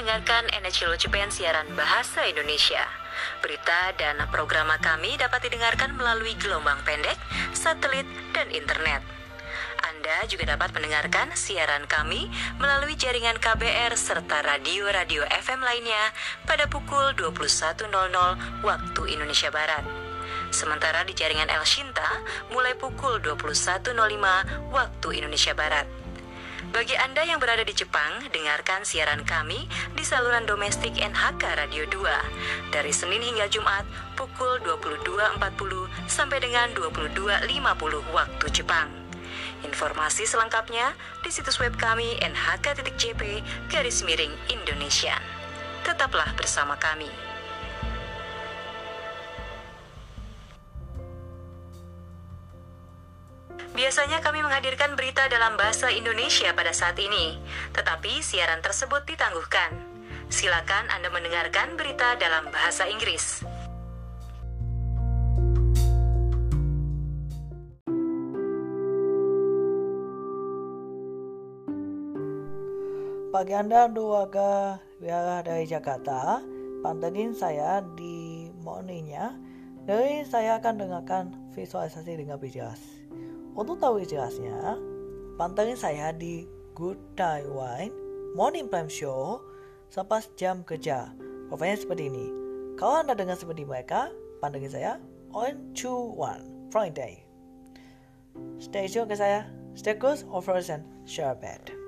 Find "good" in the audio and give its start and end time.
86.78-87.18